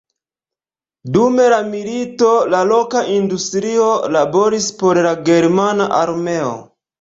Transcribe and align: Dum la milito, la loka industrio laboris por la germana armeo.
Dum 1.17 1.35
la 1.53 1.59
milito, 1.73 2.29
la 2.53 2.61
loka 2.69 3.03
industrio 3.17 3.91
laboris 4.17 4.71
por 4.81 5.01
la 5.09 5.13
germana 5.29 5.89
armeo. 6.01 6.51